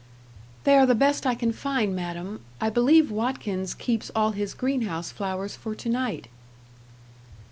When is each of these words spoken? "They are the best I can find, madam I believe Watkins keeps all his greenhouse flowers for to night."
"They 0.63 0.77
are 0.79 0.87
the 0.87 0.95
best 0.95 1.27
I 1.27 1.35
can 1.35 1.53
find, 1.53 1.95
madam 1.95 2.39
I 2.59 2.71
believe 2.71 3.11
Watkins 3.11 3.75
keeps 3.75 4.09
all 4.15 4.31
his 4.31 4.55
greenhouse 4.55 5.11
flowers 5.11 5.55
for 5.55 5.75
to 5.75 5.89
night." 5.89 6.27